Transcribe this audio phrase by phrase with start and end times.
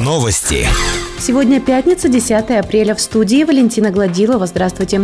[0.00, 0.66] Новости.
[1.20, 2.94] Сегодня пятница, 10 апреля.
[2.94, 4.46] В студии Валентина Гладилова.
[4.46, 5.02] Здравствуйте.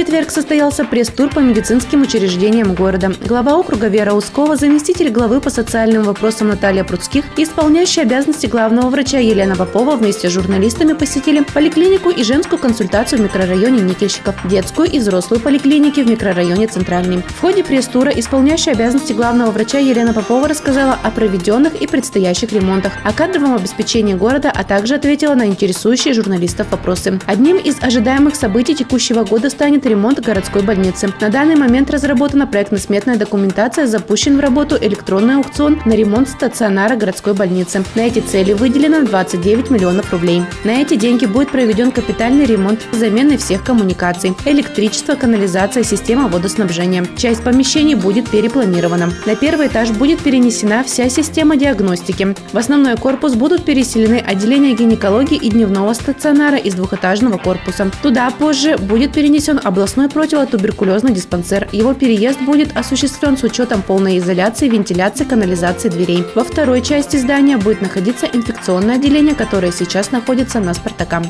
[0.00, 3.12] Четверг состоялся пресс-тур по медицинским учреждениям города.
[3.22, 8.88] Глава округа Вера Ускова, заместитель главы по социальным вопросам Наталья Пруцких и исполняющая обязанности главного
[8.88, 14.90] врача Елена Попова вместе с журналистами посетили поликлинику и женскую консультацию в микрорайоне Никельщиков, детскую
[14.90, 17.18] и взрослую поликлиники в микрорайоне Центральный.
[17.18, 22.94] В ходе пресс-тура исполняющая обязанности главного врача Елена Попова рассказала о проведенных и предстоящих ремонтах,
[23.04, 27.20] о кадровом обеспечении города, а также ответила на интересующие журналистов вопросы.
[27.26, 31.12] Одним из ожидаемых событий текущего года станет ремонт городской больницы.
[31.20, 37.34] На данный момент разработана проектно-сметная документация, запущен в работу электронный аукцион на ремонт стационара городской
[37.34, 37.82] больницы.
[37.94, 40.42] На эти цели выделено 29 миллионов рублей.
[40.64, 47.04] На эти деньги будет проведен капитальный ремонт с всех коммуникаций, электричество, канализация, система водоснабжения.
[47.16, 49.10] Часть помещений будет перепланирована.
[49.26, 52.36] На первый этаж будет перенесена вся система диагностики.
[52.52, 57.90] В основной корпус будут переселены отделения гинекологии и дневного стационара из двухэтажного корпуса.
[58.02, 61.68] Туда позже будет перенесен областной противотуберкулезный диспансер.
[61.72, 66.24] Его переезд будет осуществлен с учетом полной изоляции, вентиляции, канализации дверей.
[66.34, 71.22] Во второй части здания будет находиться инфекционное отделение, которое сейчас находится на Спартака.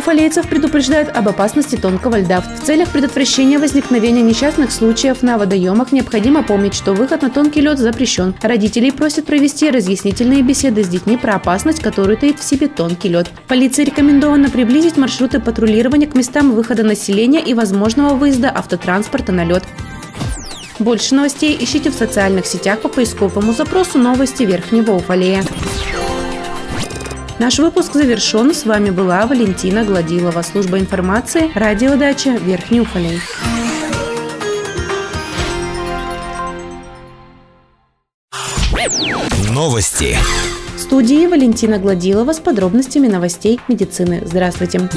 [0.00, 2.40] Уфалейцев предупреждают об опасности тонкого льда.
[2.40, 7.78] В целях предотвращения возникновения несчастных случаев на водоемах необходимо помнить, что выход на тонкий лед
[7.78, 8.34] запрещен.
[8.40, 13.30] Родителей просят провести разъяснительные беседы с детьми про опасность, которую таит в себе тонкий лед.
[13.46, 19.64] Полиции рекомендовано приблизить маршруты патрулирования к местам выхода населения и возможного выезда автотранспорта на лед.
[20.78, 25.44] Больше новостей ищите в социальных сетях по поисковому запросу «Новости Верхнего Уфалея».
[27.40, 28.52] Наш выпуск завершен.
[28.52, 30.42] С вами была Валентина Гладилова.
[30.42, 31.50] Служба информации.
[31.54, 33.18] Радиодача Верхний Уфалей.
[39.48, 40.18] Новости.
[40.76, 44.20] В студии Валентина Гладилова с подробностями новостей медицины.
[44.26, 44.90] Здравствуйте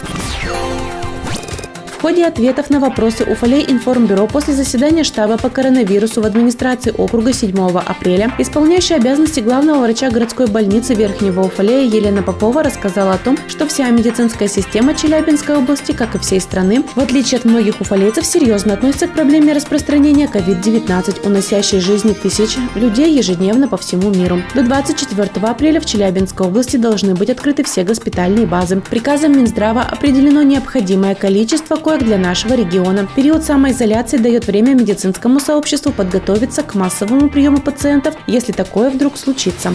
[2.03, 7.57] ходе ответов на вопросы Уфалей информбюро после заседания штаба по коронавирусу в администрации округа 7
[7.77, 13.65] апреля исполняющая обязанности главного врача городской больницы Верхнего Уфалея Елена Попова рассказала о том, что
[13.69, 18.73] вся медицинская система Челябинской области, как и всей страны, в отличие от многих уфалейцев, серьезно
[18.73, 24.41] относится к проблеме распространения COVID-19, уносящей жизни тысяч людей ежедневно по всему миру.
[24.53, 28.81] До 24 апреля в Челябинской области должны быть открыты все госпитальные базы.
[28.89, 33.07] Приказом Минздрава определено необходимое количество коек для нашего региона.
[33.15, 39.71] Период самоизоляции дает время медицинскому сообществу подготовиться к массовому приему пациентов, если такое вдруг случится.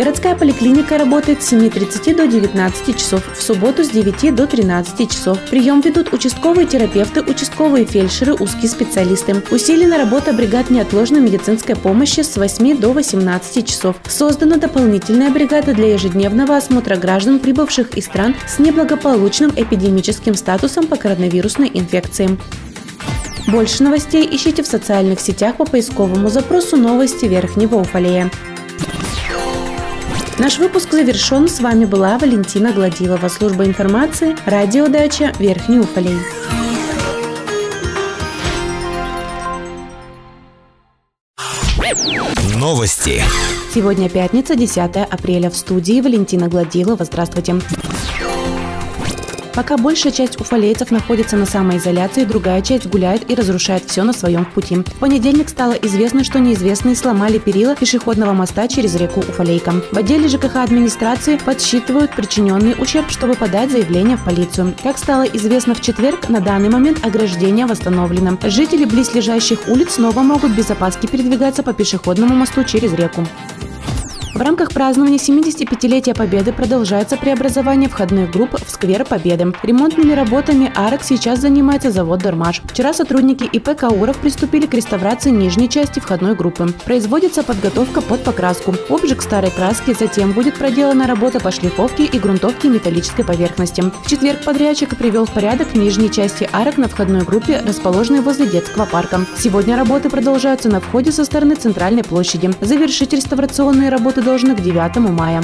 [0.00, 5.38] Городская поликлиника работает с 7.30 до 19 часов, в субботу с 9 до 13 часов.
[5.50, 9.42] Прием ведут участковые терапевты, участковые фельдшеры, узкие специалисты.
[9.50, 13.96] Усилена работа бригад неотложной медицинской помощи с 8 до 18 часов.
[14.08, 20.96] Создана дополнительная бригада для ежедневного осмотра граждан, прибывших из стран с неблагополучным эпидемическим статусом по
[20.96, 22.38] коронавирусной инфекции.
[23.48, 28.30] Больше новостей ищите в социальных сетях по поисковому запросу «Новости Верхнего Уфалея».
[30.40, 31.48] Наш выпуск завершен.
[31.48, 36.16] С вами была Валентина Гладилова, служба информации, радиодача Верхний Уфалей.
[42.56, 43.22] Новости.
[43.74, 45.50] Сегодня пятница, 10 апреля.
[45.50, 47.04] В студии Валентина Гладилова.
[47.04, 47.56] Здравствуйте.
[49.60, 54.46] Пока большая часть уфалейцев находится на самоизоляции, другая часть гуляет и разрушает все на своем
[54.46, 54.76] пути.
[54.76, 59.74] В понедельник стало известно, что неизвестные сломали перила пешеходного моста через реку Уфалейка.
[59.92, 64.74] В отделе ЖКХ администрации подсчитывают причиненный ущерб, чтобы подать заявление в полицию.
[64.82, 68.38] Как стало известно в четверг, на данный момент ограждение восстановлено.
[68.42, 73.26] Жители близлежащих улиц снова могут без опаски передвигаться по пешеходному мосту через реку.
[74.40, 79.52] В рамках празднования 75-летия Победы продолжается преобразование входных групп в сквер Победы.
[79.62, 82.62] Ремонтными работами арок сейчас занимается завод «Дормаш».
[82.64, 86.72] Вчера сотрудники ИП «Кауров» приступили к реставрации нижней части входной группы.
[86.86, 88.74] Производится подготовка под покраску.
[88.88, 93.82] Обжиг старой краски, затем будет проделана работа по шлифовке и грунтовке металлической поверхности.
[93.82, 98.86] В четверг подрядчик привел в порядок нижней части арок на входной группе, расположенной возле детского
[98.86, 99.26] парка.
[99.36, 102.50] Сегодня работы продолжаются на входе со стороны центральной площади.
[102.62, 105.42] Завершить реставрационные работы должны к 9 мая.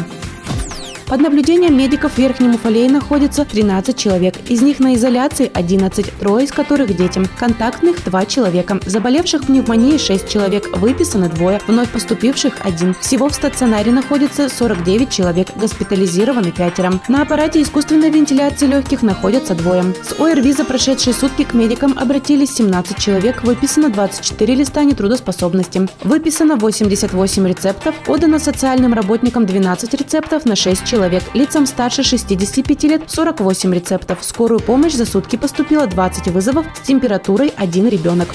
[1.06, 4.35] Под наблюдением медиков в Верхнем Уфалее находится 13 человек.
[4.49, 7.20] Из них на изоляции 11, трое из которых дети.
[7.38, 8.81] Контактных 2 человека.
[8.85, 10.76] Заболевших пневмонией 6 человек.
[10.76, 11.61] Выписаны двое.
[11.69, 12.97] Вновь поступивших один.
[13.00, 15.50] Всего в стационаре находится 49 человек.
[15.55, 16.94] Госпитализированы пятеро.
[17.06, 19.94] На аппарате искусственной вентиляции легких находятся двое.
[20.02, 23.44] С ОРВИ за прошедшие сутки к медикам обратились 17 человек.
[23.44, 25.88] Выписано 24 листа нетрудоспособности.
[26.02, 27.94] Выписано 88 рецептов.
[28.09, 30.95] Отдано социальным работникам 12 рецептов на 6 человек.
[31.34, 34.20] Лицам старше 65 лет 48 рецептов.
[34.20, 38.34] В скорую помощь за сутки поступило 20 вызовов с температурой 1 ребенок.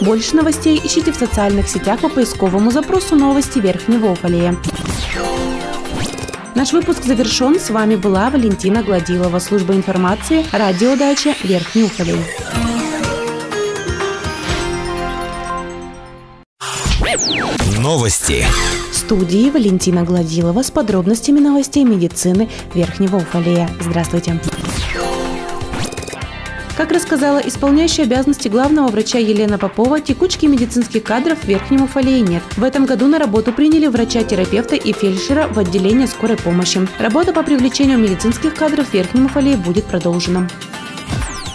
[0.00, 4.56] Больше новостей ищите в социальных сетях по поисковому запросу «Новости Верхнего Уфалея».
[6.54, 7.58] Наш выпуск завершен.
[7.58, 12.18] С вами была Валентина Гладилова, служба информации, радиодача Верхний Уфалей.
[17.88, 18.44] Новости.
[18.92, 23.70] В студии Валентина Гладилова с подробностями новостей медицины Верхнего Уфалея.
[23.80, 24.38] Здравствуйте.
[26.76, 32.42] Как рассказала исполняющая обязанности главного врача Елена Попова, текучки медицинских кадров в Верхнем Уфалее нет.
[32.58, 36.86] В этом году на работу приняли врача-терапевта и фельдшера в отделение скорой помощи.
[36.98, 40.46] Работа по привлечению медицинских кадров в Верхнем Уфалее будет продолжена.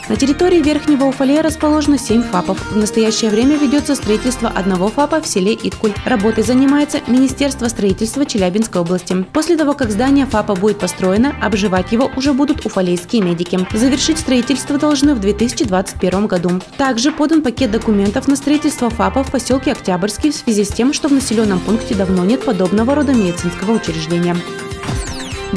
[0.09, 2.71] На территории Верхнего Уфалея расположено 7 ФАПов.
[2.71, 5.94] В настоящее время ведется строительство одного ФАПа в селе Иткуль.
[6.05, 9.25] Работой занимается Министерство строительства Челябинской области.
[9.31, 13.57] После того, как здание ФАПа будет построено, обживать его уже будут уфалейские медики.
[13.73, 16.49] Завершить строительство должны в 2021 году.
[16.77, 21.07] Также подан пакет документов на строительство ФАПа в поселке Октябрьский в связи с тем, что
[21.07, 24.35] в населенном пункте давно нет подобного рода медицинского учреждения.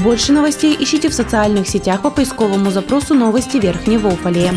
[0.02, 4.54] Больше новостей ищите в социальных сетях по поисковому запросу «Новости Верхнего Уфалея».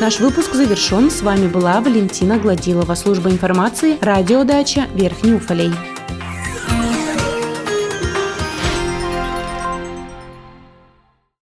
[0.00, 1.10] Наш выпуск завершен.
[1.10, 5.70] С вами была Валентина Гладилова, служба информации, радиодача Верхний Уфалей.